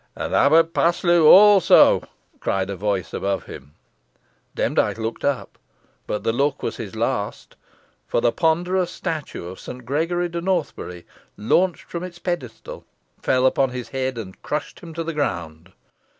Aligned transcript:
"And 0.15 0.33
Abbot 0.33 0.73
Paslew, 0.73 1.27
also," 1.27 2.01
cried 2.39 2.71
a 2.71 2.75
voice 2.75 3.13
above 3.13 3.43
him. 3.43 3.75
Demdike 4.55 4.97
looked 4.97 5.23
up, 5.23 5.59
but 6.07 6.23
the 6.23 6.31
look 6.33 6.63
was 6.63 6.77
his 6.77 6.95
last, 6.95 7.55
for 8.07 8.19
the 8.19 8.31
ponderous 8.31 8.89
statue 8.89 9.45
of 9.45 9.59
Saint 9.59 9.85
Gregory 9.85 10.27
de 10.27 10.41
Northbury, 10.41 11.05
launched 11.37 11.83
from 11.83 12.03
its 12.03 12.17
pedestal, 12.17 12.83
fell 13.21 13.45
upon 13.45 13.69
his 13.69 13.89
head, 13.89 14.17
and 14.17 14.41
crushed 14.41 14.79
him 14.79 14.95
to 14.95 15.03
the 15.03 15.13
ground. 15.13 15.71